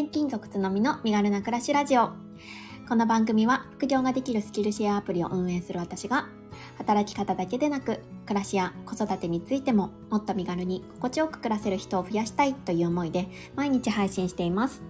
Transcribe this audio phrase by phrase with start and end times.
[0.00, 2.12] 転勤族つのみの身軽な暮らしラジオ。
[2.88, 6.26] この番組は副業ができるスキルシェアアプリを運営する私が
[6.78, 14.82] 働き方だけでなく暮らしや子育てについてももっと身軽に心地よく暮らせる人を増やしたいという思いで毎日配信しています。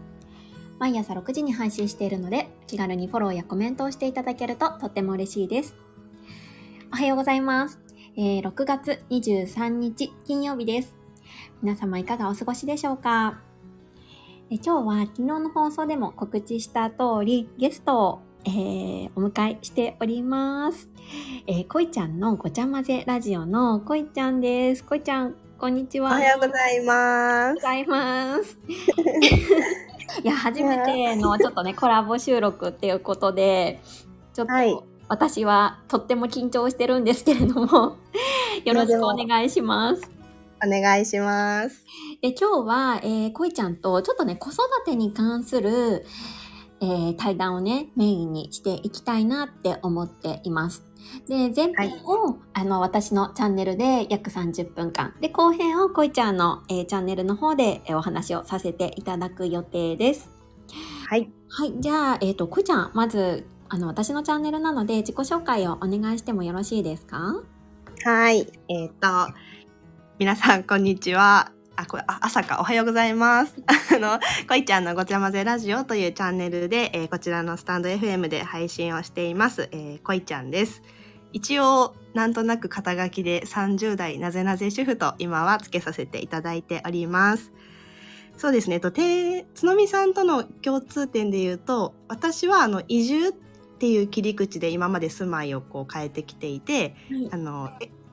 [0.79, 5.77] 毎朝6時に配信しているので気軽にフォローやコメントをしていただけるととっても嬉しいです。
[6.93, 7.81] おはようございます。
[8.17, 10.97] えー、6月23日金曜日です。
[11.63, 13.50] 皆様いかがお過ごしでしょうか
[14.53, 20.91] え今日は昨日の放送でも告知した通りゲストを、えー、お迎えしております。
[21.47, 24.83] えー、こいちゃんのごちゃ混ぜラジオのこいちゃんです。
[24.83, 26.11] こいちゃん、こんにちは。
[26.11, 27.55] おはようございます。
[27.55, 28.59] ございます。
[30.25, 33.81] いや、初めてのちょっとね、 コラボ収録っていうことで、
[34.35, 37.99] ちょっと、私はとっても緊張してるんですけれども、
[38.65, 40.20] よろしくお願いします。
[40.65, 41.85] お願いします。
[42.23, 46.05] で今日は、えー、こいちゃんとちょっとね、子育てに関する、
[46.81, 50.85] えー、対談をね、メインにしていきたいなって思っています。
[51.29, 55.15] で、前編を、はい、あの、私のチャンネルで約30分間。
[55.21, 60.31] で、後編をこいちゃんの、えー、チャンネルの方で、えー、お話をさせていただく予定です。
[61.09, 61.31] はい。
[61.49, 61.75] はい。
[61.81, 67.43] じゃあ、えっ、ー、と、こいちゃん、まず、あの、私のチャンネルなので自己紹介をお願いしてもよろしいですか？
[68.05, 68.47] はい。
[68.69, 69.07] えっ、と、
[70.21, 71.51] 皆さん、こんにちは。
[71.77, 73.55] あ、これ、あ、朝か、おはようございます。
[73.97, 80.83] あの、こいちゃんのごちゃ混ぜラジオというチャンネルで、えー、こちらのスタンド FM で配信をしています、えー、こいちゃんです。
[81.33, 87.51] 一応、なんとなく肩書きで30代なぜなぜ主婦と今はつけさせていただいております。
[88.37, 93.33] そうですね、と、て、つのみさんとの共通点で言うと、私はあの、移住っ
[93.79, 97.71] ていう切り口で今まで住まいをこう変えてきていて、はい、あの、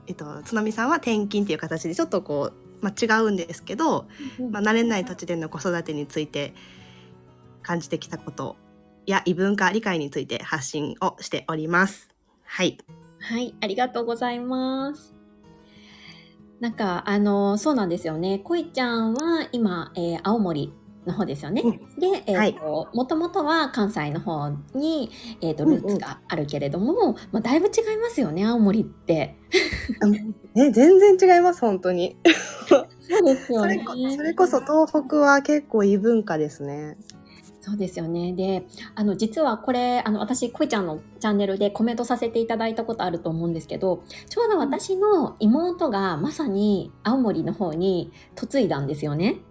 [0.08, 4.08] ええっと、つのみさんは転勤っていう形でちょっとこうまあ、違うんですけど、
[4.52, 6.54] まあ、慣れない土地での子育てについて
[7.64, 8.56] 感じてきたこと
[9.06, 12.10] や異文化理解について発信をしております。
[12.44, 12.78] はい。
[13.20, 15.16] はい、ありがとうございます。
[16.60, 18.40] なんか、あの、そうなんですよね。
[18.40, 20.74] こいちゃんは今、えー、青森
[21.08, 21.62] の方ですよね。
[21.64, 25.10] うん、で、えーともともとは関西の方に、
[25.42, 29.38] えーと、ルーツがあるけれども、うんうん、まあ、だいぶ違いますよね、青森って。
[30.54, 32.18] ね、全然違います、本当に。
[32.68, 32.78] そ
[33.20, 33.86] うですよね
[34.16, 36.98] それこそ東北は結構異文化ですね。
[37.68, 38.32] そうですよね。
[38.32, 49.42] で、あの、実はこれ、あの、私、こいちゃんのチャンネルでコメントさせていただいたことあると思うんですけど、ちょうど私の妹がまさに青森の方に嫁いだんですよね。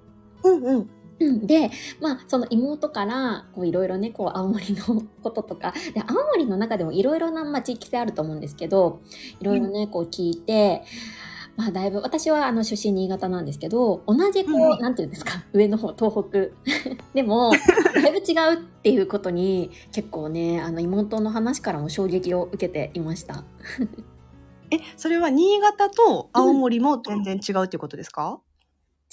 [0.44, 0.90] うんうん。
[1.18, 9.00] で、まあ、その妹から、こう、いろいろね、こう、青森のこととか、で、青森の中でもいろいろな、まあ、地域性あると思うんですけど、
[9.40, 10.82] いろいろね、こう聞いて、
[11.56, 16.50] まあ、だいぶ、私は、あの、出身新潟なんですけど、同じ、こう、うん、なんていうんですか、上の方、東北。
[17.14, 17.50] でも、
[17.94, 23.44] だいぶ違うっていうことに、結構ね、あの、妹の話からも衝撃を受けていました。
[24.70, 28.38] え、それは新潟と青森も全然違うっていうことですか、うん、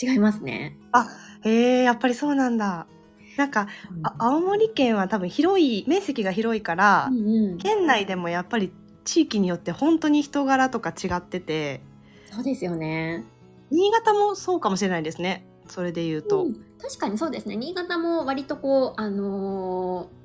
[0.01, 0.77] 違いますね。
[0.91, 1.07] あ、
[1.43, 2.87] へえ、やっぱりそうなんだ。
[3.37, 8.71] なんか、うん、青森県は多分広い、面積が広いから、うんうん、県内でもやっぱり
[9.05, 11.81] 地域によって本当に人柄とか違ってて。
[12.25, 13.25] そうですよね。
[13.71, 15.45] 新潟もそうかもしれないですね。
[15.67, 16.43] それで言うと。
[16.43, 17.55] うん、確かにそうですね。
[17.55, 20.22] 新潟も割とこう、あのー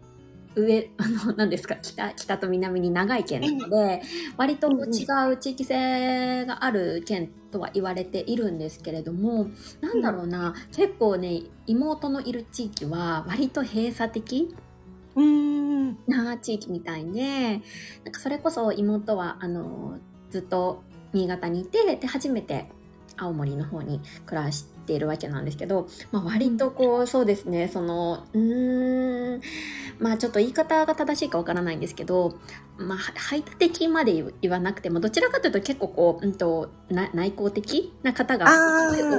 [0.64, 4.02] 上、あの、 何ですか、北、北と南に長い県なので、
[4.36, 9.48] 割と違う地域性がある県とは言われているんですけれども、
[9.80, 14.54] なんだろうな、結構ね、妹のいる地域は割と閉鎖的
[16.06, 17.60] な地域みたいで、
[18.04, 19.98] なんかそれこそ妹は、あの、
[20.30, 20.82] ずっと
[21.12, 22.70] 新潟にいて、で、初めて
[23.18, 29.40] 青森の方に暮らしているわけなんですけど、まあ、割とこう、そうですね、その、うーん、
[29.98, 32.38] まあちょっと言い方が正しいかわからないんですけど、
[32.78, 38.46] まあ排他的まで言わなくても、どちらかというと結構こう、うんと、内向的な方が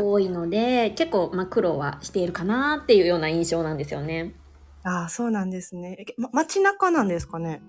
[0.02, 4.36] 多いので、結構まあ苦労はしているかなっていうような印象なんですよね。
[4.84, 6.06] ああ、そうなんですね。
[6.18, 7.62] ま、街中なんですかね？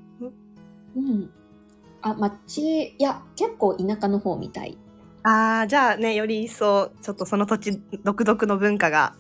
[0.97, 1.31] うん。
[2.03, 4.79] あ、街、いや、結構田舎の方みたい
[5.23, 9.15] ああ、じゃあね、より一層、ちょっとその土地独特の文化が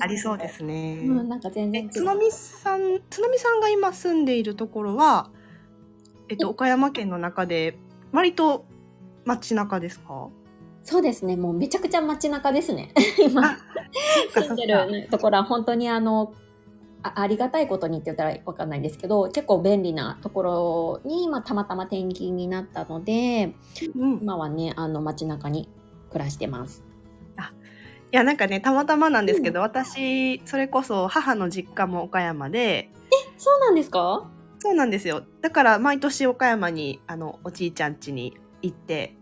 [0.00, 0.98] ありそうですね。
[1.04, 5.30] うん、なんか全然津波さん、津波さんが今住んでいるところは、
[6.28, 7.78] えっと、岡山県の中で、
[8.12, 8.64] 割と
[9.24, 10.28] 街中ですか？
[10.82, 11.36] そうですね。
[11.36, 12.92] もうめちゃくちゃ街中ですね。
[13.20, 13.56] 今、
[14.34, 16.32] 住んでるところは本当にあの、
[17.06, 23.54] あありがたいことにって言ったらわかんないんですけど、結構便利なところに、まあ、たまたま転勤になったので、
[23.94, 25.68] うん、今はね、あの街中に
[26.10, 26.84] 暮らしてます。
[27.36, 27.52] あ、
[28.12, 32.90] やなんかねたまたまなんですけど、私それこそ母の実家も岡山で。
[33.38, 34.26] そうなんですか？
[34.58, 35.22] そうなんですよ。
[35.42, 39.14] だから毎年岡山にあのおじいちゃん家に行って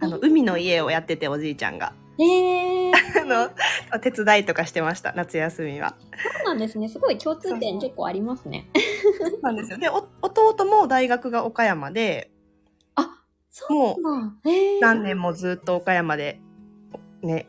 [0.00, 3.50] あの海の家をやってておじいちゃんがええ あの
[3.94, 5.96] お手伝いとかしてました夏休みは。
[6.00, 6.88] そうなんですね。
[6.88, 8.68] すごい共通点結構ありますね。
[9.20, 12.30] そうなんですよでお弟も大学が岡山で
[12.94, 13.20] あ、
[13.50, 14.50] そもうなんだ。
[14.50, 16.40] ええ何年もずっと岡山で
[17.22, 17.48] ね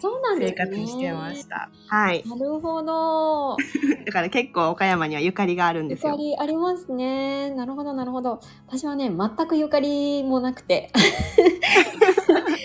[0.00, 0.56] そうなんですね。
[0.58, 1.70] 生活してました。
[1.88, 2.22] はい。
[2.26, 3.56] なるほど。
[4.06, 6.12] だから結構岡山にはゆかりがあるんゆですよ。
[6.12, 7.50] かりありますね。
[7.50, 8.40] なるほど、なるほど。
[8.68, 10.92] 私はね、全くゆかりもなくて。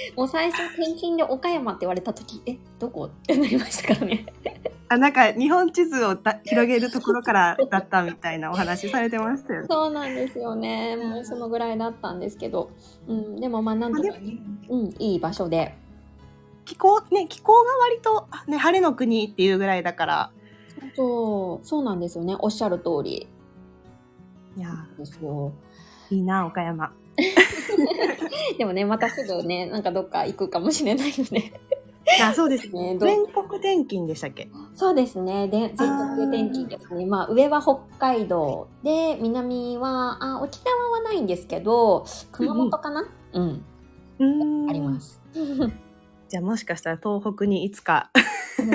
[0.15, 3.05] もう最初転勤で岡山って言われた時、え、どこ？
[3.05, 4.25] ってなりましたからね。
[4.89, 9.67] あ、なんか日本地図をだ広げるところからだったみたいなお話されてましたよね。
[9.69, 10.95] そうなんですよね。
[10.95, 12.69] もうそのぐらいだったんですけど。
[13.07, 14.37] うん、でもまあなんとかね、
[14.69, 15.75] うん、いい場所で。
[16.65, 20.31] 気候、ね、気候が割と、ね、晴れの国っていうぐらいだから。
[20.95, 22.35] そう、そうなんですよね。
[22.39, 23.27] おっしゃる通り
[24.55, 25.51] いやですよ。
[26.11, 26.93] いいな、岡山。
[28.57, 31.59] でもね、またすぐね、なんかどっか行くかもしれないので。
[32.21, 32.97] あ、そうですね。
[32.99, 34.49] 全国転勤でしたっけ？
[34.75, 35.47] そうですね。
[35.47, 37.05] で、全国転勤ですね。
[37.05, 43.05] まあ、上は北海道で、南は、あ、沖縄はないんですけど、熊本かな？
[43.33, 43.65] うん、
[44.19, 44.69] うーん。
[44.69, 44.99] ありま。
[44.99, 45.21] す。
[46.29, 48.09] じゃあもしかしたら東北にいつか。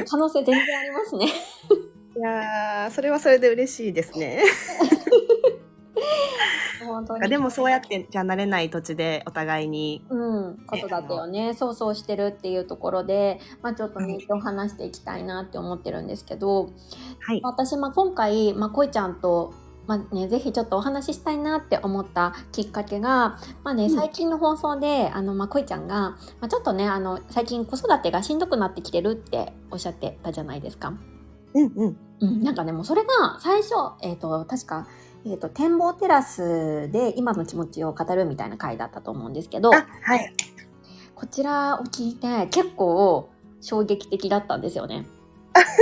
[0.08, 1.26] 可能性全然ありますね。
[2.17, 4.43] いやー、それはそれで嬉しいですね。
[6.88, 7.29] 本当に。
[7.29, 10.05] でもそうやって、じゃあ慣れない土地でお互いに。
[10.08, 16.70] うん、子育てをね、そうそうしてるっていうところで、まあちょっとね、今日話していきたいなって思ってるんですけど、
[17.20, 17.40] はい。
[17.43, 19.55] 私、まあ今回、まあこいちゃんと、
[19.87, 30.93] まあね、ぜひちょっとお話ししたいなって思ったきっかけが、まあね、うん最近の放送で、あの、まあこいちゃんが、まあちょっとね、あの、最近子育てがしんどくなってきてるっておっしゃってたじゃないですか。
[31.55, 31.96] うんうん。
[32.20, 34.87] うん、なんかね、もうそれが最初、えっ、と、確か、
[35.26, 40.34] えっ、と、展望テラスで今の気持ちを語るみたいな回だったと思うんですけど、あ、はい。
[41.14, 43.28] こちらを聞いて結構
[43.60, 45.06] 衝撃的だったんですよね。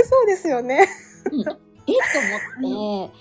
[0.09, 0.87] そうですよね。
[1.31, 1.43] うん、え？
[1.43, 1.53] っと
[2.65, 3.13] 思って、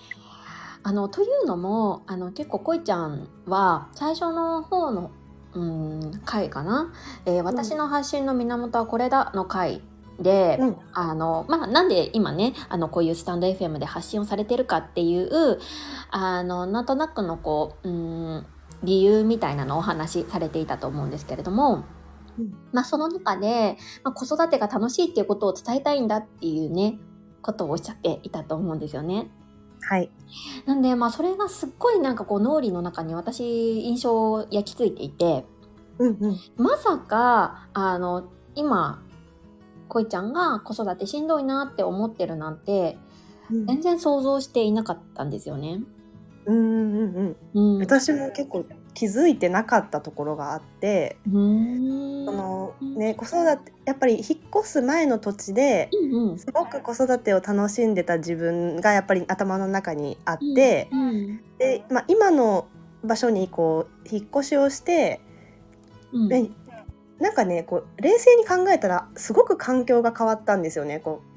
[0.83, 5.11] あの、というのも、あの、結構こいちゃんは最初の方の、
[5.55, 6.93] うん、回かな、
[7.27, 9.83] えー私の発信の源はこれだの回
[10.21, 10.77] で、うん。
[10.93, 15.59] あの、まあ、なんで今ね、あの、こういうスタンド FM で発信をされてるかっていう、
[16.11, 18.47] あの、なんとなくのこう、うん、
[18.83, 21.85] 理由みたいなのをお話しされていたと思うんですけれども、
[22.39, 26.99] うんまあ、その中で、まあ、子育てが楽しいっていうことを伝えたいんだっていうね、
[27.43, 29.31] ことをおっしゃっていたと思うんですよね。
[29.81, 30.11] はい。
[30.67, 35.47] なんで、まあ、それがすっごいなんかこう、脳裏の中に私、印象を焼き付いていて、
[35.99, 36.39] うんうん。
[36.57, 39.03] まさか、あの、今、
[39.89, 42.99] こいちゃんが子育てしんどいなって思ってるなんて、
[43.51, 45.81] 全然想像していなかったんですよね。
[46.47, 47.75] うんうんうん。
[47.75, 47.79] うん。
[47.79, 51.19] 私も結構気づいてなかったところがあって。
[51.25, 51.31] そ
[52.33, 54.23] のね、子育て、やっぱり引っ
[54.57, 56.39] 越す前の土地で、うんうん。
[56.39, 61.41] すごく子育てを楽しんでた自分がやっぱり頭の中にあって、うん。
[61.59, 62.67] で、まあ、今の
[63.05, 65.21] 場所にこう引っ越しをして、
[66.13, 66.29] うん。
[67.19, 71.37] でなんかねこう冷静に考えたらすごく環境が変わったんですよねこう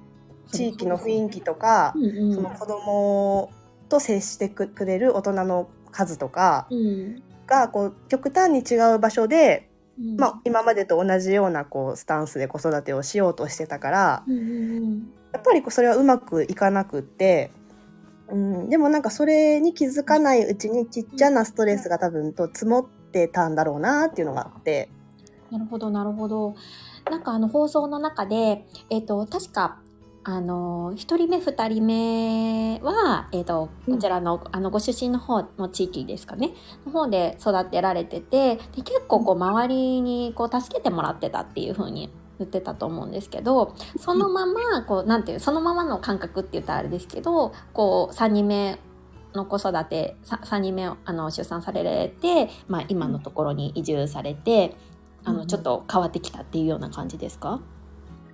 [0.51, 2.36] 地域の雰囲気とかう、んうん。
[2.36, 3.51] その子供
[3.88, 7.24] と接してくれる大人の数とかうん。
[7.48, 9.69] がこう極端に違う場所で、
[10.00, 10.17] うん。
[10.17, 17.51] まあ、今までと同じようなこうスタンスで子育てをしようとしてたからうんうんやっぱりこうそれはうまくいかなくって。
[18.31, 24.91] うん、でもなんかそれに気づかないうちにちっちゃなストレスが多分と積もってたんだろうなっていうのがあって。
[25.51, 26.56] なるほど、なるほど。
[27.10, 29.79] なんかあの放送の中で、えっ、と、確か、
[30.24, 33.96] あの、一人目、二人目は、えっ、と、うん。
[33.96, 36.51] こちらの、あの、ご出身の方の地域ですかね、
[36.86, 48.77] の方で育てられてて、で結構こう、周りにこう、助けてもらってたっていう風に言ってたと思うんですけど、そのまま、こう、なんていう、そのままの感覚って言ったらあれですけど、こう、三人目
[49.34, 54.75] の子育て、さ3人目をあの出産されて、まあ、今のところに移住されて、
[55.29, 57.62] あの、うんうんちょっと変わってきたっていうような感じですか？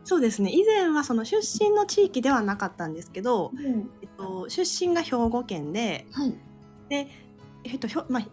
[0.04, 3.90] そうですね以前はその出身の地域ではなかったんですけど、うん。
[4.02, 6.34] えっと、出身が兵庫県で、はい。
[6.92, 8.28] えっとひょまあ、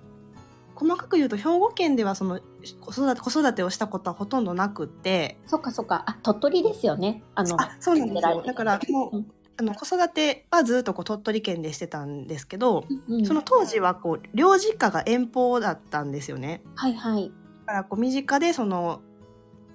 [0.75, 2.40] 細かく言うと兵庫県ではその
[2.81, 6.04] 子育て子育てをしたことはほとんどなくってそっかそっか。
[6.07, 7.23] あ、鳥取ですよね。
[7.35, 16.62] あの、あそうなんですよだからもう、うんあの子育てはずっとこう鳥取県でしてたんですけど、うんその当時はこう両実家が遠方だったんですよね。
[16.75, 17.31] はいはい。
[17.66, 19.00] だからこう身近でその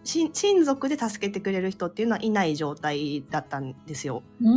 [0.03, 4.23] し親族で助けてくれる人っていうのはいない状態だったんですよ。
[4.41, 4.47] うー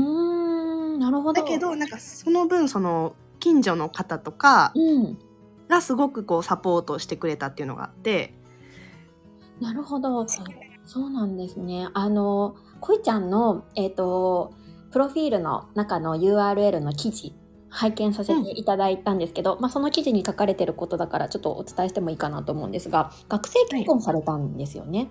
[0.96, 1.42] ん、なるほど。
[1.42, 5.18] だけどなんかその分その近所の方とかうん。
[5.68, 8.34] がすごくこうサポートしてくれたっていうのがあって
[9.60, 10.26] なるほど。
[10.84, 11.88] そうなんですね。
[11.94, 14.52] あの、こいちゃんの、えっ、と、
[14.90, 17.34] プロフィールの中の URL の記事、
[17.70, 25.10] 拝見させていただいたんですけど、まあ、その記事に書かれてることだから、ちょっとお伝えしてもいいかなと思うんですが、学生結婚されたんですよね。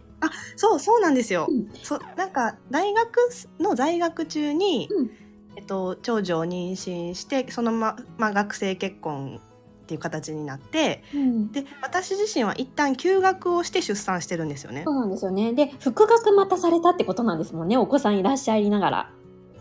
[0.55, 1.47] そうそうなんですよ。
[1.49, 3.17] うんそなんか大学
[3.59, 5.11] の在学中に、うん
[5.55, 11.51] えっと、長女を妊娠してそのまま学生結婚っていう形になってうん。
[11.51, 14.91] で私自身は一旦休学をして出産してるんですよねそ。
[14.91, 15.53] うなんですよね。
[15.53, 17.77] で、復学またされたってことなんですもんね。
[17.77, 19.11] お子さんいらっしゃいながら。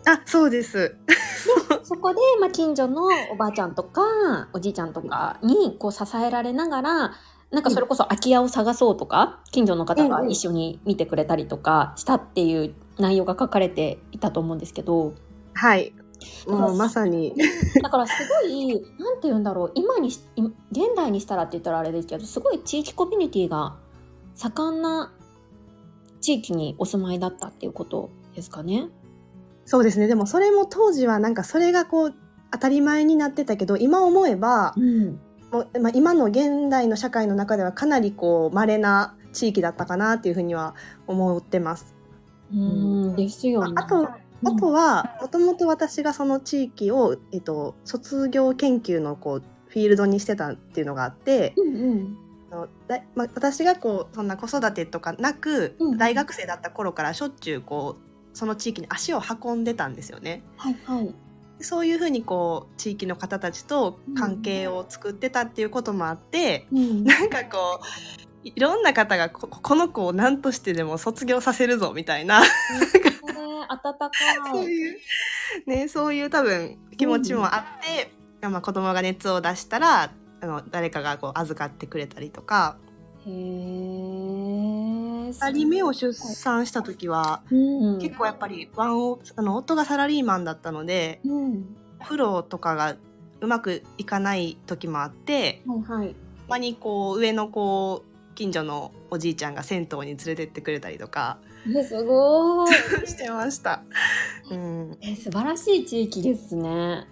[0.05, 0.95] あそうです。
[1.83, 4.01] そこで、まあ、近所のおばあちゃんとか、
[4.53, 7.11] おじいちゃんとかに、こう、支えられながら、
[7.51, 15.13] なんかそれこそ空き家を探そうとか、近所の方が一緒に見てくれたりとかしたっていう内容が書かれていたと思うんですけど、
[15.53, 15.93] はい。
[16.47, 17.33] もうまさに。
[17.81, 18.67] だからすごい、
[18.99, 20.09] なんて言うんだろう、今に
[20.71, 23.77] 現代にしたらって言ったらあれですけど、すごい地域コミュニティが
[24.35, 25.11] 盛んな
[26.21, 28.89] 地域にお住まいだったっていうことですかね。
[29.69, 30.07] そうですね。
[30.07, 32.15] でもそれも当時はなんかそれがこう
[32.49, 35.19] 当たり前になってたけど今思えばうん。
[35.51, 40.73] もう、まあ、今の現代の社会の中ではかなりこう稀な地域だったかなっていうふうには
[41.05, 41.95] 思ってます。
[42.51, 43.73] うん、ですよね。
[43.75, 52.17] あとあとはもともと私がその地域を、えっと、卒業研究のこうフィールドにしてたっていうのがあって、うんうん。
[52.49, 60.43] あのだまあ、私がこうそんな子育てとかなく、うん大学生だった頃からしょっちゅうこうその地域に足を運んでたんですよね。
[60.57, 61.13] はいはい。
[61.61, 67.03] そういうふうにこう地域の方たちと関係を作ってたっていうこともあって、うん。
[67.03, 67.85] なんかこう
[68.43, 72.47] いろんな方がここの子を何としてでも卒業させるぞみたいなね、
[73.67, 74.11] 温か
[74.51, 74.73] そうい。
[74.73, 74.99] いう、
[75.67, 77.63] ね、そういう多分気持ちもあっ
[78.41, 82.77] て、まあ、子供が熱を出したらあの誰かがこう預かってくれたりとか
[83.25, 83.33] へえ。
[85.29, 91.75] 2人目を出産した時は、うん、結構やっぱりワンオあの夫がサラリーマンだったのでうん。
[91.99, 92.95] お風呂とかが
[93.41, 96.13] うまくいかない時もあってはいは
[96.47, 102.73] まにこう上のこう近所のおじいちゃんが銭湯に連れてってくれたりとかえ、すごい。
[103.05, 103.83] してました。
[104.49, 107.07] うん、え、素晴らしい地域ですね。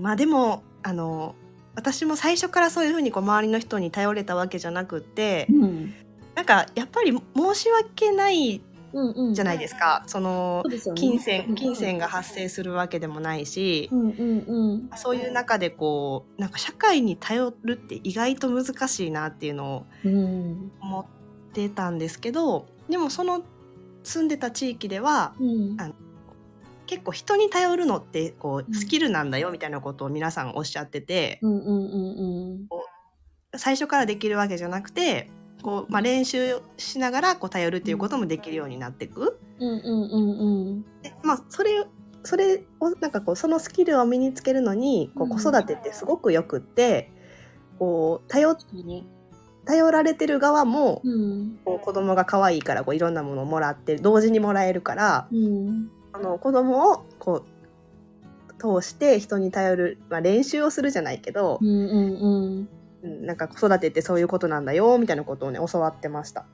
[0.00, 1.34] まあでもあの
[1.74, 5.94] 私も最初からそういうふうにこう周りの人に頼れたわけじゃなくってうん。
[6.34, 8.62] なんかやっぱり申し訳ない
[8.92, 9.34] うんうん。
[9.34, 11.00] じゃないですか、そのそうですよね。
[11.00, 14.90] 金銭金銭が発生するわけでもないしう、んうんうん。
[14.96, 20.72] そういう中でこうなんか社会に頼るって意外と難しいなっていうのをうん。
[20.80, 21.06] 思っ
[21.52, 23.42] てたんですけどでもその
[24.04, 25.76] 住んでた地域ではうん。
[25.80, 25.90] あ
[26.86, 32.68] 結構人に頼るのってこううんスキルなんだよみたいなことを皆さんおっしゃってて、うんうんうん
[33.56, 35.30] 最初からできるわけじゃなくて
[35.64, 39.40] こう、まあ、練習しながらこう頼るっていうこともできるようになっていく。
[39.58, 39.68] うん。
[39.68, 40.82] うんうんうんうん。
[41.02, 41.84] でまあ、それ
[42.22, 47.10] それをなんかこうそのスキルを身につけるのにこううん子育てってすごくよくって、
[47.78, 49.04] こう頼いいね。
[49.66, 51.58] 頼られてる側も、うん。
[51.64, 55.90] こう子供が可愛いからこういろんなものをもらって同時にもらえるからうん。
[56.12, 57.54] あの子供をこう
[58.80, 62.68] 通して人に頼る、まあ、練習をするじゃないけどう、んうんうん。
[63.04, 66.46] うん、なんか子育てってそういうことなんだよみたいなことをね教わってました。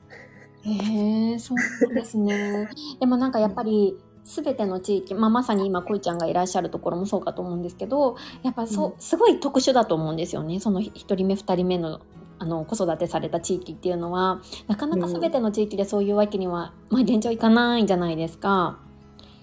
[0.63, 2.69] へえ、そうですね。
[2.99, 10.59] でもなんかやっぱり、すべての地域、まあ、まさに今、こいちゃんがいらっしゃるところもそうかと思うんですけど、やっぱそう、うんすごい特殊だと思うんですよね。
[10.59, 12.01] その一人目、二人目の、
[12.37, 18.77] あの、子育てされた地域っていうのは、なかなかすべての地域でそういうわけには、まあ、現状いかないんじゃないですか。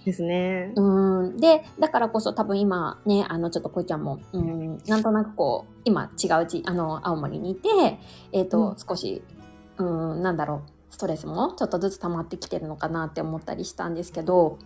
[0.04, 0.72] ですね。
[0.76, 1.36] うん。
[1.36, 7.68] で、だからこそ多分今ね、あの、ちょっとこいちゃんも、うん、なんとなくこう、今違う地、あの、青森にいて、
[8.32, 9.22] えっ、と、うん少し、
[9.76, 14.58] うん、なんだろう、ストレスもちょっとずつ溜まってきてるのかなって思ったりしたんですけど、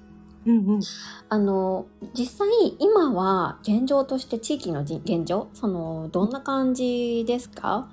[0.46, 0.80] うんうん、
[1.28, 2.48] あの、実際
[2.78, 7.88] 今は現状として地域のじ現状、その、どんな感じですか？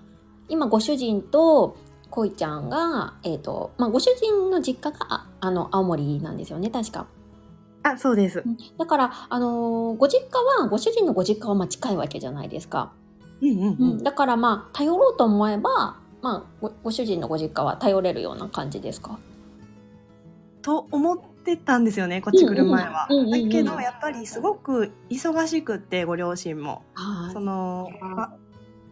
[0.50, 1.78] 今ご主人と、
[2.10, 7.06] こいちゃんが、えっ、と、まあ、ご主人の実家が、ああの、青森なんですよね、確か。
[7.84, 8.44] あそうです。
[8.78, 12.92] だから、あのーご実家は、ご主人のご実家はまあ近いわけじゃないですか。
[13.42, 19.18] うんうんうんだからまあ、頼ろうと思えば、まあご、ご主人のご実家は頼れるような感じですか？
[20.62, 23.08] と思ってたんですよねこっち来る前は。
[23.10, 26.82] うんうんうんうんうんだけどやっぱりすごく忙しくってご両親も。
[26.96, 28.36] はその、ま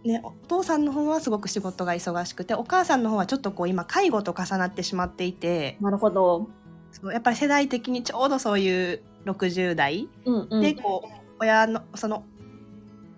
[0.05, 6.47] ね、お父さんの方はすごく仕事が忙しくてお母さんの方はちょっとこう今介護と重なってしまっていてなるほど。
[6.91, 10.61] そうやっぱり世代的にちょうどそういう60代うんうん。
[10.61, 12.23] でこう親のその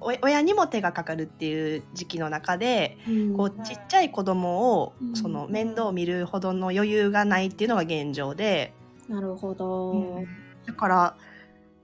[0.01, 8.73] お親にも手がかかるっていう時期の中でうんこうちっちゃい子供をうんその面倒を見るほどの余裕がないっていうのが現状で、
[9.07, 10.23] なるほど。
[10.65, 11.15] だから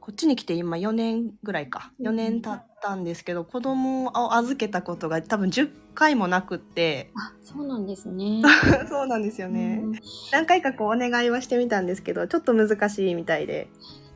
[0.05, 1.91] こっちに来て今4年ぐらいか。
[1.99, 7.09] 4年経ったんですけど子供を預けたことが多分10回もなくって。
[7.15, 8.43] あ、そうなんですね。
[8.87, 9.93] そうなんですよね、うん。
[10.31, 13.67] 何回かこうお願いはしてみたんですけどちょっと難しいみたいで。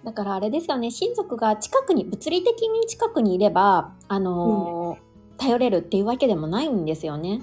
[0.03, 7.41] だからあれですよね、親族が近くに、物理的に近くにいれば、あのー頼れるっていうわけでもないんですよね。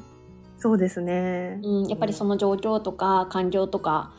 [0.58, 1.58] そうですね。
[1.64, 4.12] うん、やっぱりその状況とか感情とか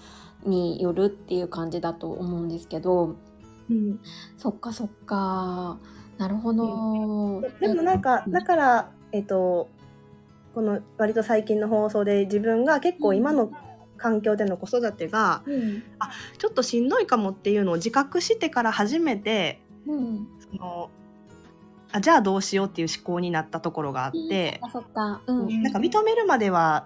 [0.43, 3.15] によるっていう感じだと思うんですけど、
[3.69, 3.99] うん
[4.37, 5.77] そっかそっか。
[6.17, 7.41] なるほど。
[7.59, 9.69] でもなんかうんだからえっと
[10.55, 13.51] この割と最近の放送で自分が結構今の
[13.97, 15.83] 環境での子育てがうん。
[16.37, 20.27] ちょっとしんどいかもっていうのを自覚してから初めてうん。
[20.39, 20.89] その
[21.91, 25.21] あじゃあどうしようっていう思考になったところがあって、あ、そっか。
[25.25, 25.63] うん。
[25.63, 26.85] なんか認めるまでは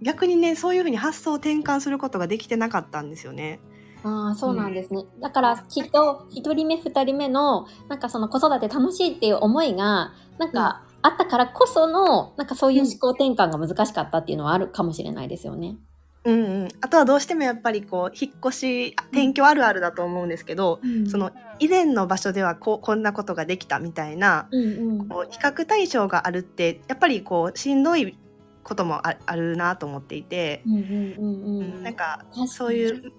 [0.00, 3.60] 逆にねそういうふうに発想を転換することができてなかったんですよね。
[4.04, 5.04] ああ、そうなんですね。
[5.20, 15.76] だから、きっと、一人目、二人目の、なんかその子育て楽しいっていう思いが、なんか、あったからこその、なんかそういう思考転換が難しかったっていうのはあるかもしれないですよね。
[16.24, 20.80] うんうん、あとはどうしてもやっぱりこう引っ越し転居あるあるだと思うんですけど、
[21.10, 25.08] その以前の場所ではこうこんなことができたみたいなうんうん。
[25.08, 28.16] こう比較対象があるってやっぱりこうしんどい
[28.62, 31.82] こともああるなと思っていて、うんうんうんうん。
[31.82, 33.12] なんかそういう、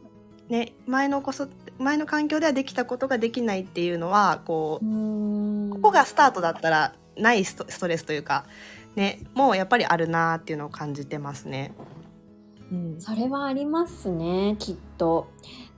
[0.50, 1.48] ね、前のこそ
[1.80, 4.86] 前の環境ではできたことができないっていうのはこう。
[5.74, 8.46] ここがスタートだったらないストストレスというか、
[8.96, 11.74] ね、もうやっぱりあるなっていうのを感じてますね。
[12.72, 15.28] うんそれはありますね、きっと。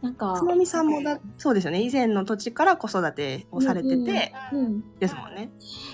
[0.02, 5.50] なんかつ、のみさんもだそうですよね以前の土地から子育てをされてて、うん、ですもんね。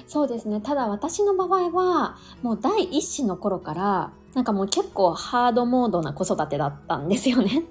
[0.08, 0.60] そうですね。
[0.62, 7.64] ただ私の場合は、もう第一子の頃から、なんかもう結構ハードモードな子育てだったんですよね。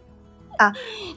[0.60, 0.72] あ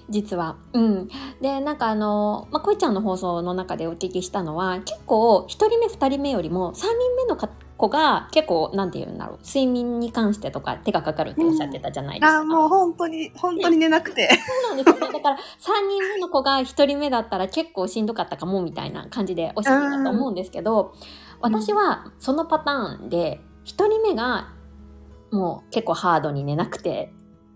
[0.10, 0.56] 実は。
[0.74, 1.10] うん。
[1.42, 12.40] で、なんかあの、まあ、こいちゃんの放送の中でお聞きしたのは、結構、一人目、二人目よりも、三人目のか子が結構、なんて言うんだろう、睡眠に関してとか手がかかるっておっしゃってたじゃないですか。
[12.40, 14.30] あもう本当に本当に寝なくて。
[14.32, 15.14] そうなんですよね。
[15.14, 15.40] だから、3
[15.90, 20.94] 人目の子が1人目だったら結構しんどかったかもみたいな感じでおっしゃってたと思うんですけど、
[21.42, 24.54] 私はそのパターンで、1人目が
[25.32, 27.12] もう結構ハードに寝なくて、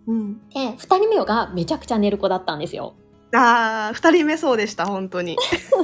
[0.07, 2.95] うん、で、2人目がめちゃくちゃ寝る子だったんですよ。
[3.35, 5.37] ああ2人目そうでした本当に。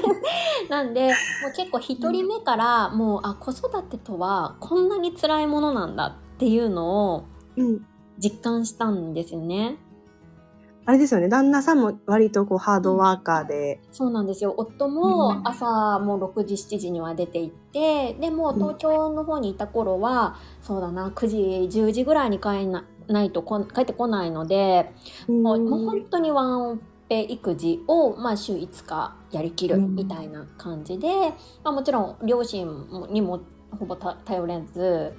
[0.69, 7.25] なんで、もう結構1人目からもう、あ、子育てとはこんなに辛いものなんだっていうのを
[7.57, 7.85] うん
[8.17, 9.77] 実感したんですよね。
[10.85, 14.53] あれですよね旦那さんも割とこうハードワーカーで、そうなんですよ。
[14.57, 21.27] 夫うんも朝もう6時、7時には出て行って、でもう東京の方にいた頃は、そうだな、9
[21.69, 24.91] 時、10時ぐらいに帰んなないとこん帰ってこないので、
[25.27, 26.77] もうもう本当にワンオ
[27.09, 29.95] ペ育児を、まあ、週5日やりきるうん。
[29.95, 31.07] みたいな感じで、
[31.63, 33.41] まあ、もちろん両親もにも
[33.77, 35.13] ほぼた頼れず、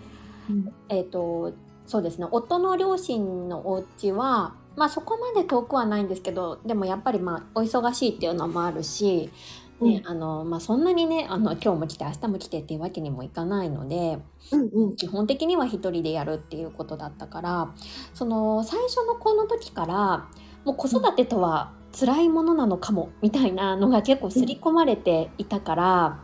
[0.48, 0.72] うん。
[0.88, 1.52] えっ、と、
[1.86, 9.30] そうですね、夫の両親のお家は、まあそこまで遠くはないんですけど、でもやっぱりまあお忙しいっていうのもあるし、
[9.80, 14.18] ね、あの、まあそんなにね、あの、今日も来て明日も来てっていうわけにもいかないので、
[14.52, 17.74] うんうん基本的には一人でやるっていうことだったから、
[18.14, 20.28] その最初の子の時から、
[20.64, 26.20] もう子育てとは辛いものなのかも、みたいなのが結構刷り込まれていたから、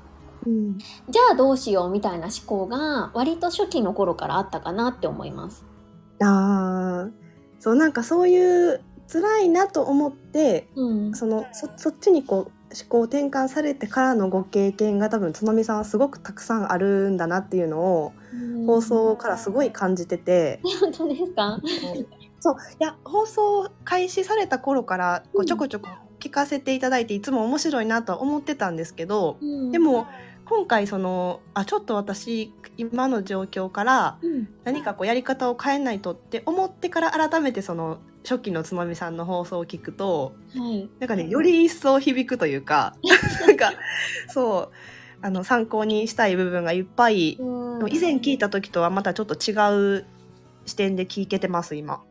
[0.46, 5.66] うんじゃあどうしようみたいな思考が割と初期の頃からあったかなって思います。
[6.22, 7.12] あー
[7.58, 8.80] そうなんかそういう
[9.12, 11.14] 辛いなと思ってうん。
[11.14, 18.12] そのそそっちにこう思考転換されてからのご経験が多分つのみさんはすごくたくさんあるんだなっていうのを
[18.66, 21.59] 放送からすごい感じてて、本当ですか？
[22.38, 22.54] そう。
[22.54, 25.88] いや放送開始された頃からこうちょこちょこ
[26.20, 29.38] 聞かせていただいていつも面白いなとは思ってたんですけど、
[29.72, 30.06] で、も
[30.50, 40.90] 今回そのあちょっと私今の状況からうん何かこうやり方を変えないとって思ってから改めてその初期のつのみさんの放送を聞くとはい。
[40.98, 42.96] なんかねより一層響くというか
[43.46, 43.72] なんか
[44.28, 49.54] そうあの参考にしたい部分がいっぱい以前聞いた時とはまたちょっと違
[50.00, 50.04] う
[50.66, 52.02] 視点で聞けてます今。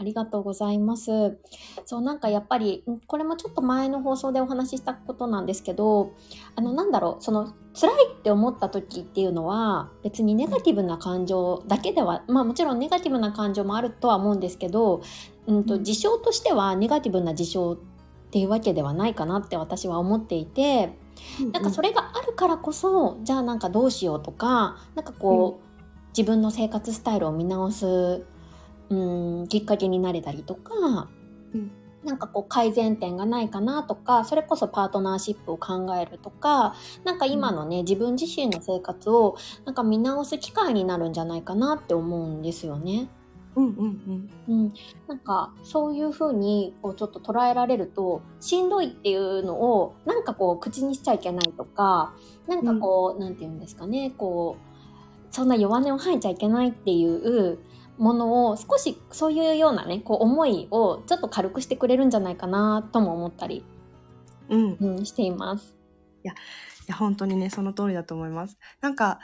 [0.00, 1.38] あ、ありがとうございます。
[1.84, 6.12] そう、なんかやっぱり、んこれもちょっと前の放送でお話ししたことなんですけど、
[6.56, 15.02] あの、なんだろう、その、辛いって思った時っていうのは、別にネガティブな感情だけでは、まあもちろんネガティブな感情もあるとは思うんですけど、
[15.46, 15.84] うんと、うん。
[15.84, 17.76] 事象としてはネガティブな事象っ
[18.30, 20.96] ていうわけではないかなって私は思っていて、
[21.52, 25.70] なんかそれがあるからこそ、じゃあなんかどうしようとか、なんかこう、
[26.16, 28.24] 自分の生活スタイルを見直す、
[28.90, 31.08] うん、きっかけになれたりとか、
[31.54, 31.70] うん。
[32.04, 36.74] なんかこう改善点がないかなとか、それこそパートナーシップを考えるとか、
[37.04, 43.10] なんか今のね、自分自身の生活をなんか見直す機会になるんじゃないかなって思うんですよね。
[43.56, 44.72] うんうんうん、
[45.08, 52.14] なんかそういう風にこうちょっと捉えられるとしんどいっていうのをなんかこう口にしちゃいけないとか
[52.46, 57.58] なんかこう、なんて言うんですかねこうそんな弱音を吐いちゃいけないっていう
[58.00, 63.64] ものを少しそういうようなねこう思いをちょっと軽くしてくれるんじゃないかなとも思ったり、
[64.48, 64.76] うん。
[64.80, 64.96] うん。
[64.96, 65.80] いうん、しています。
[66.90, 68.58] や、本当にね、その通りだと思います。
[68.80, 69.20] なんか、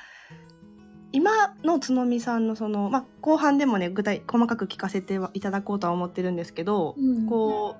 [1.12, 7.76] 今のつのみさんのその、まあ、後半でもね、具体、細かく聞かせていただこうとは思ってるんですけど、うんこ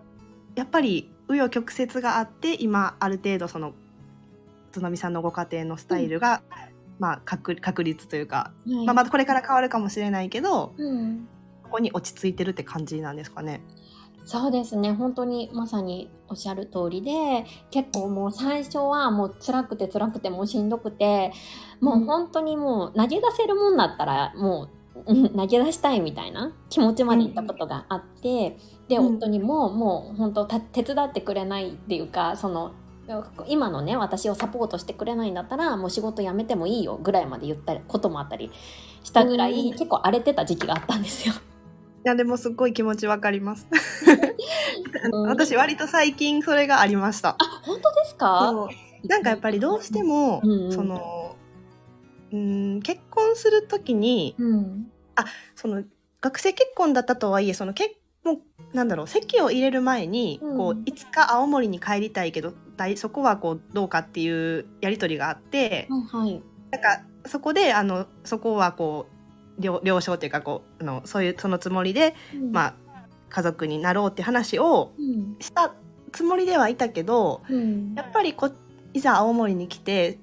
[0.54, 3.72] う、やっぱり、紆余曲折があって、今、ある程度その、
[4.72, 6.42] つのみさんのご家庭のスタイルが、
[6.98, 8.86] まあ、確確率というか、はい。
[8.86, 11.28] まあ、まだこれから変わるかもしれないけど、うん。
[11.62, 13.60] ここに落ち着いてるって感じなんですかね。
[14.26, 14.92] そうですね。
[14.92, 21.32] 本当にまさにおっしゃる通りで結構もう最初はもう辛くて辛くてもうしんどくて
[21.80, 24.68] もう本当にもう投げ出せるもんだったらも
[25.06, 28.56] ううん投げ出したいみたいな気持ちまでいったことがあって
[28.88, 29.16] でうん。
[29.16, 32.72] 夫にももう本当た手伝ってくれないっていうかその
[33.46, 38.50] 今のね私をサポートしてくれないんだったらもう仕事辞めてもいいよぐらいまで言ったこともあったり
[39.04, 39.72] したぐらいうん。
[39.72, 41.34] 結構荒れてた時期があったんですよ。
[42.04, 43.66] いや、でもすっごい気持ちわかります。
[45.12, 45.28] うん。
[45.28, 47.36] 私、割と最近それがありました。
[47.64, 48.52] 本当ですか？
[49.08, 51.36] なんかやっぱりどうしても、うんうんその、
[52.32, 54.90] うん、結婚するときに、うん。
[55.54, 55.82] その、
[56.20, 57.90] 学生結婚だったとはいえ、その結
[58.26, 58.40] もう
[58.76, 60.56] なんだろう、籍を入れる前に、うん。
[60.56, 66.42] こう、いつか青森に帰りたいけど、だいそこはこう、どうかっていうやりとりがあって、はいはい。
[66.70, 69.06] なんか、そこで、あの、そこはこ
[69.58, 72.14] う、了了承っていうか、こう、あの、そういう、そのつもりで、
[72.52, 72.74] まあ、
[73.28, 75.74] 家族になろうって話をうん、した
[76.12, 78.50] つもりではいたけど、うん、やっぱりこ
[78.94, 80.18] いざ青森に来て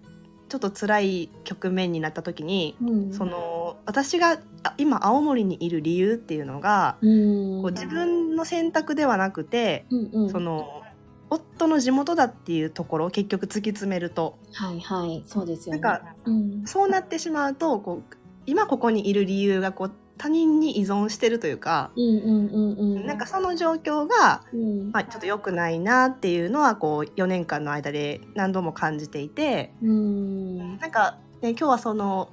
[0.53, 10.83] ちょっと辛い局面になった時に、うん、その私があ今青森にいる理由っていうのが、うん、こう自分の選択ではなくて、うんうん、その
[11.31, 14.37] 夫の地元だっていうところを結局突き詰めると。
[14.53, 15.81] はいはい、そうですよね。
[15.81, 29.73] なんかうん、そうなってしまうとこう今ここにいる理由がこう他人に依存してるというか、なんかその状況が、うん、まあ、ちょっと良くないなっていうのはこう4年間の間で何度も感じていて。
[29.81, 32.29] うん、なんか、ね、今日はその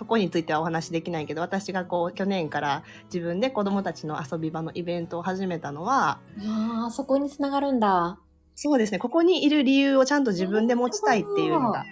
[0.00, 8.18] そこについてはお話しできないけど私がこう去年から自分で子どもたちの遊び場のイベントを始めたのはああ、そこにつながるんだ。
[8.54, 11.84] そうですねここにいる理由をちゃんと自分で持ちたいっていうのが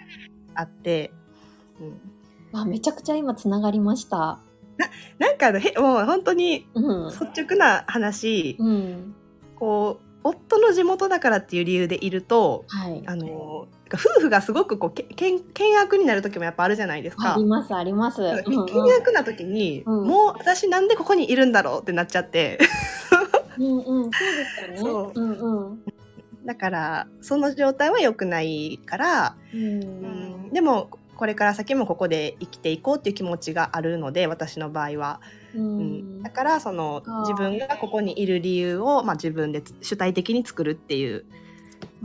[0.55, 1.11] あって、
[1.79, 4.39] うん、あ、めちゃくちゃ今つながりました。
[5.19, 9.15] なんかへもう本当にうん、率直な話、うん、
[9.55, 13.03] こう夫の地元だからっていう理由でいるとはい。
[13.05, 17.45] あの夫婦がすごくこうけ険険悪になる時もやっぱあるじゃないですかあり。
[17.45, 18.21] ますあります。
[18.21, 22.59] うんうん険悪な時に、うんもう私なんでここにいるんだろうってなっちゃって
[23.57, 24.77] うんうん、そうですよね。
[24.77, 25.83] そうんうん。
[26.45, 35.19] だからその状態は良くないから、うんでもこれから先もここで生きていこうっていう気持ちがあるので私の場合は、
[35.53, 41.25] ううんんだからその自分がここにいる理由を、まあ、自分でつ主体的に作るっていう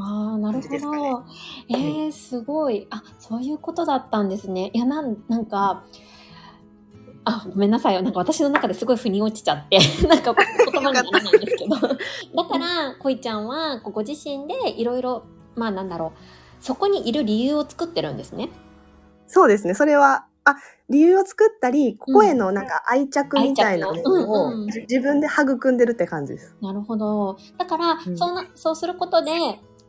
[0.01, 1.25] ああ、なるほ感じですかねど。
[1.69, 2.89] えー、すごい。
[2.91, 4.73] あ、そういうことだったんですね。
[4.73, 5.85] いや、なん、なんか、
[7.25, 8.03] あ、ごめんなさいよ。
[8.03, 11.77] なんか私の中ですごい腑に落ちちゃって、 なんか言葉にならないんですけど。
[11.79, 15.23] だから、こいちゃんは、ご自身でいろいろ、
[15.55, 16.13] まあなんだろ
[16.61, 18.51] う、そこにいる理由を作ってるんですね。
[19.27, 19.75] そうですね。
[19.75, 20.57] それはあ
[20.91, 26.55] 理由を作ったりここへのなんか愛着みたいなものを、自分で育んでるって感じです。
[26.61, 27.39] なるほど。
[27.57, 28.17] だから、うん。
[28.17, 29.31] そうな、そうすることで、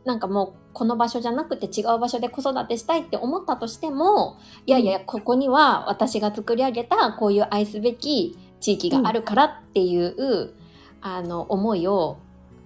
[0.06, 10.54] なんかもう、この場所じゃなくて違う場所で子育てしたいって思ったとしても、いやいや、ここには私が作り上げたこういう愛すべき地域があるからっていう、
[11.02, 12.16] あの、思いを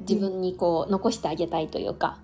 [0.00, 2.18] 自分にこう、残してあげたいというか。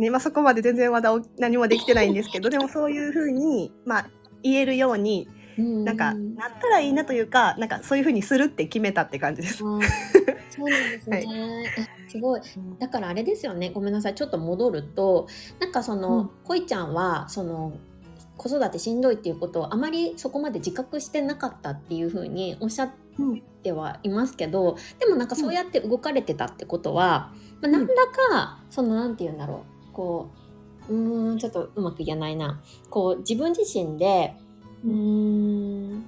[0.00, 4.10] ねまあ、そこまで全然まだお何もできてないんですけど でもそういうふうに、まあ、
[4.42, 9.58] 言えるようになんかなったらいいなというかなんかそういうふうにするって決めたって感じです。
[9.58, 11.26] そうなんですね、はい、
[12.08, 12.40] すごい。
[12.78, 13.70] だからあれですよね。
[13.70, 14.14] ごめんなさい。
[14.14, 17.74] ちょっと戻るとなんかその、うん、こいちゃんはその
[18.36, 22.90] 子育てしんどいっていうことをあまりそこまで自覚してなかったっていうふうにおっしゃっ
[23.62, 30.30] てはいますけど、でもなんかそうやって動かれてたってことは、まあ、何らかその何て言うんだろうこ
[30.88, 32.62] ううんちょっとうまく言えないな。
[32.88, 34.34] こう自分自身で
[34.84, 36.04] うん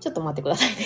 [0.00, 0.76] ちょっと待ってくださいね。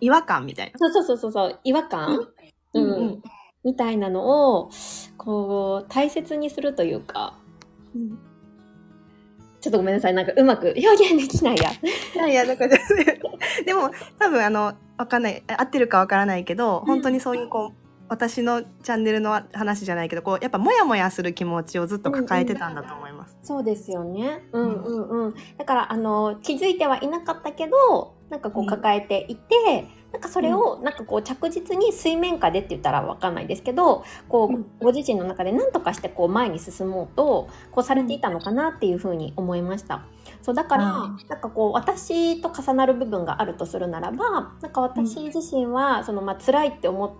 [0.00, 0.78] 違和感みたいな。
[0.78, 2.28] そうそうそうそう違和感、
[2.74, 3.22] うん、うん、
[3.64, 4.70] みたいなのを
[5.16, 7.34] こう大切にするというか、
[7.94, 8.18] うん。
[9.60, 10.14] ちょっとごめんなさい。
[10.14, 11.70] なんかうまく表現できないや。
[11.70, 12.78] いやいや、なんかで
[13.74, 23.34] も多分あの、わかんない、合ってるかわからないけど、本当にそういうこう、私のチャンネルの話じゃないけど、こう、やっぱモヤモヤする気持ちをずっと抱えてたんだと思います。
[23.34, 24.42] うんうん、そうですよね。
[24.52, 25.34] うんうんうん。
[25.56, 29.54] だから、あの、気づいてはいなかったけど、なんかこう抱えていて、
[29.94, 40.04] うんなんかそれをなんかこう着実に水面下でって言ったら分かんないですけどこうご自身の中で何とかしてこう前に進もうとこうされていたのかなっていうふうに思いました。
[40.42, 40.84] そうだから、
[41.28, 47.10] なんかこう私と重なる部分があるとするならばなんか私自身はそのまあ辛いって思っ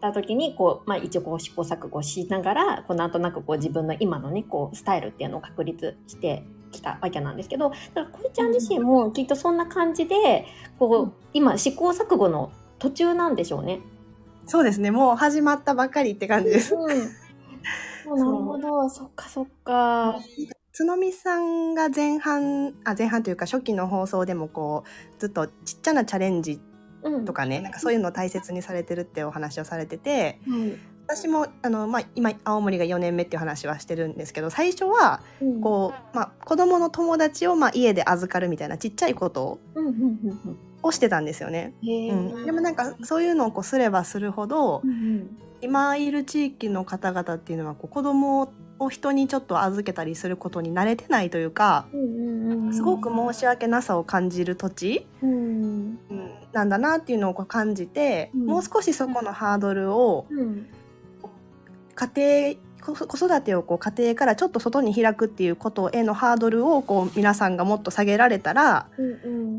[0.00, 10.46] た時にこう、まあ、一応こう試行錯誤しながらこうなんとなくこう自分の今のねこうスタイルっていうのを確立してきたわけなんですけどだからこいちゃん自身もきっとそんな感じで
[10.78, 13.80] こう、今試行錯誤の途中なんでしょうね。
[14.48, 16.74] そうですねもう始まったばかりって感じです。
[16.74, 16.86] うん、
[18.16, 20.20] なるほどそっかそっか。
[20.72, 24.84] つのみさんが前半あ前半というか初期の放送でもこ
[25.16, 26.60] うずっとちっちゃなチャレンジ
[27.24, 35.20] とかね、うん、なんかそういうのを大切にされてるってお話をされてて、うん、私もあの、まあ、今青森が4年目っていう話はしてるんですけど最初は
[35.62, 39.60] こう、まあ、子供の友達をまあ家で預かるみたいなちっちゃいこと
[40.82, 41.74] をしてたんですよね。
[41.82, 44.82] うん、でもなんかそういうのをこうすればするほど、
[45.60, 51.86] 今いる地域の方々っていうのはこう子供を人にちょっと預けたりすることに慣れてないというか、
[52.72, 55.98] すごく申し訳なさを感じる土地、うん、
[56.52, 60.26] なんだなっていうのを感じて、もう少しそこのハードルを、
[61.94, 69.12] 家庭子育てをこう家庭からちょっと外に開くっていうことへのハードルをこう皆さんがもっと下げられたら、うんう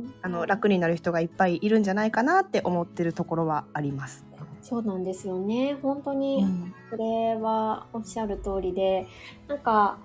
[0.04, 4.26] ん、あの楽になる人がいっぱいいるんじゃないかなって思ってるところはあります。
[4.62, 5.78] そうなんですよね。
[5.82, 6.46] 本当に
[6.90, 9.08] それはおっしゃる通りで、
[9.44, 9.98] うん、なんか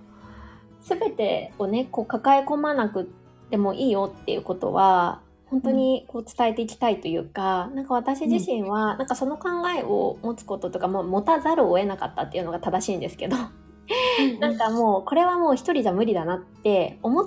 [0.80, 3.10] 全てをねこう抱え込まなく
[3.50, 5.20] てもいいよっていうことは
[5.52, 13.36] 本当にこう伝えていきたいというか、なんか私自身は、なんかその考えを持つこととか、も持たざるを得なかったっていうのが正しいんですけど、
[14.40, 17.26] なんかもう、これはもう一人じゃ無理だなって思っ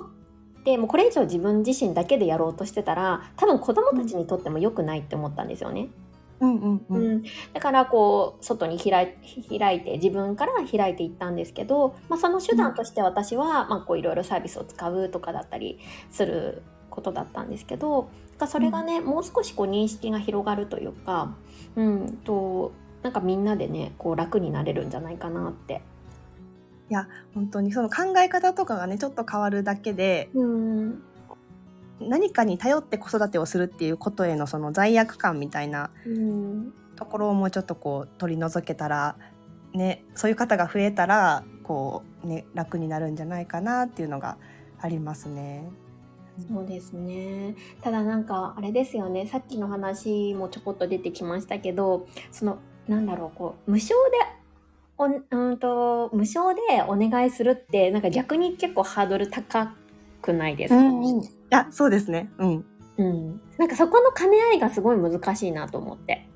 [0.64, 5.82] て、もうこれ以上自分自身だけでやろうとしてたら、多分子供たちにとっても良くないって思ったんですよね。
[5.82, 6.05] うん
[6.40, 7.22] うんうん、うん、
[7.52, 15.78] だからこう外に開いて自分から開いていったんですけど、まあ、その手段として私は、まあ、いろいろサービスを使うとかだったり
[16.10, 18.10] することだったんですけど
[18.48, 21.34] それがね、うん、もう少しこう認識が広がるというか、
[21.74, 22.72] うん、と
[23.02, 25.82] なんかみんなでねこう楽になれるんじゃないかなって。
[26.88, 31.02] いや本当にその考え方とかがねちょっと変わるだけで、うん、
[32.00, 35.90] 何かに頼って子育てをするっていうことへのその罪悪感みたいな
[36.96, 39.16] ところをもうちょっとこう取り除けたら、
[39.72, 44.36] ね、そういう方が増えたらこう、ね、楽になるんじゃないかなっていうのが
[44.80, 45.64] ありますね。
[46.48, 47.54] そうですね。
[47.80, 49.26] ただなんかあれですよね。
[49.26, 53.94] さっきの話もちょこっと出てきましたけど、そのなんだろうこう無償で
[54.98, 59.74] おうんと無償でお願いするってなんか逆に結構ハードル高
[60.26, 62.30] くないですか、うんうん、いやそうですね。
[62.38, 62.64] うん。
[62.98, 63.40] うん。
[63.58, 66.28] なんかそこの兼ね合いがすごい難しいなと思って。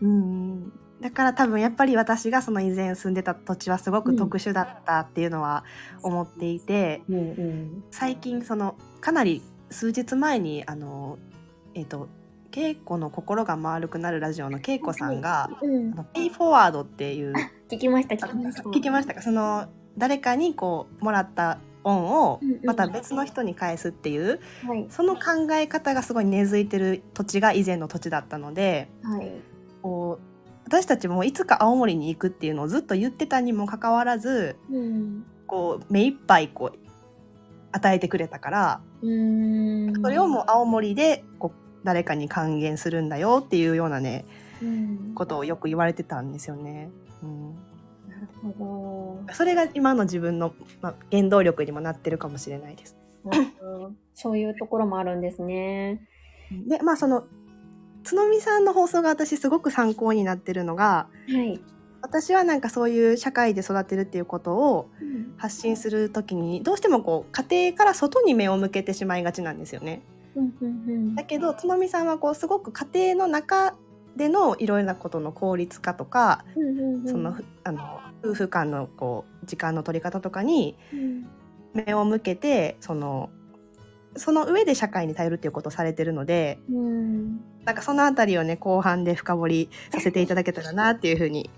[0.00, 0.72] うん。
[1.00, 5.64] だから多分やっぱり私がその以前住んでた土地はすごく特殊だったっていうのは
[6.02, 11.18] 思っていて、うんうん、最近そのかなり数日前にあの
[11.74, 12.08] えっ、ー、と
[12.50, 17.32] 稽古の心が丸くなるラジオの恵子さんが、うん、あのペイフォワードっていう
[17.70, 19.22] 聞きました聞きました聞きましたか？
[19.22, 29.30] その誰かにこうもらった恩をまた別の人に返すっていう、うんうん、その考え方がすごい根付いてる土地が以前の土地だったので、はい、
[29.82, 30.28] こう
[30.66, 36.78] 私たちもいつか青森に行くっていうのをずっと言ってたにもかかわらず、うん、こう目いっぱいこう
[37.72, 44.24] 与えてくれたからそれをもう青森でこう誰かに還元するんだよっていうようなね、
[44.62, 46.90] うん、ことをよく言われてたんですよね。
[47.22, 47.56] うん、
[49.32, 52.96] それが今の自分の、まあ、原動力にもなってるかもしれないです。
[54.14, 56.00] そういうところもあるんですね。
[56.66, 57.24] で、まあその、
[58.04, 61.60] つのみさんの放送が私すごく参考になってるのが、はい。
[62.00, 64.88] 私はなんかそういう社会で育てるっていうことを
[65.36, 70.02] 発信するときにどうしてもこう家庭から外に目を向けてしまいがちなんですよね。
[70.36, 73.74] うんうんうんだけどつのみさんはこうすごく家庭の中
[74.16, 81.26] でのいろいろなことの効率化とか、うんうんうんそのふあの夫婦間のこう時間の取り方とかにうん
[81.74, 83.30] 目を向けてその
[84.16, 91.50] その上で社会に頼るっていうことをされてるのでうんなんかそのあたりをね後半で深掘りさせていただけたらなっていうふうに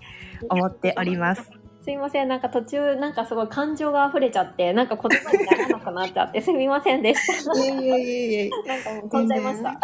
[0.49, 1.49] 思っております。
[1.83, 7.59] すいません、なんか途中、なんかすごい感情が溢れちゃって、なんか言葉にならなくなっちゃって、 すみませんでした。
[7.59, 8.45] いえいえいえいえ。
[8.45, 9.79] いなんかもう飛んじゃいました。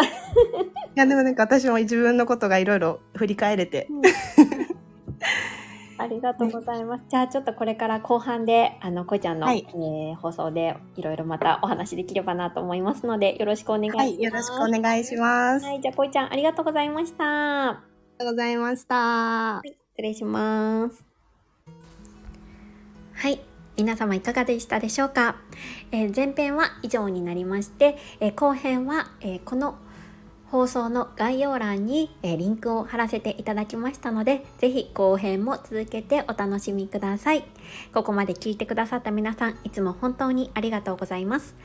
[0.94, 3.88] やでもなんか私も自分のことがいろいろ振り返れて。
[5.98, 7.04] ありがとうございます。
[7.10, 14.06] じゃあちょっとこれから後半で、あの、こいちゃんの、はいえー放送でいろいろまたお話できればなと思いますので、よろしくお願いします。
[14.06, 15.66] はい、よろしくお願いします。
[15.66, 17.84] あはい、じゃあこいちゃんありがとうございました。
[18.20, 19.62] りがとうございました。
[19.64, 21.06] 失礼します。
[23.14, 23.40] はい。
[23.78, 25.36] 皆様いかがでしたでしょうか、
[25.92, 29.78] えー前編は以上になりまして、えー後編は、えーこの
[30.52, 37.44] 放送の概要欄に、えリンクを貼らせていただきましたので、ぜひ後編も続けてお楽しみください。
[37.94, 41.56] ここまで聞いてくださった皆さん、いつも本当にありがとうございます。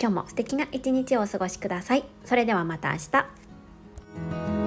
[0.00, 2.04] 今日も素敵な一日をお過ごしください。
[2.24, 4.65] それではまた明日。